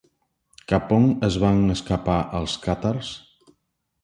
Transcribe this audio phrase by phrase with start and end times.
[0.71, 3.13] Cap on es van escapar els Càtars?